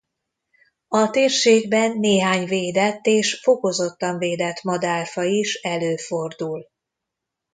A 0.87 1.09
térségben 1.09 1.97
néhány 1.99 2.45
védett 2.47 3.05
és 3.05 3.39
fokozottan 3.43 4.17
védett 4.17 4.63
madárfaj 4.63 5.27
is 5.29 5.55
előfordul. 5.61 6.67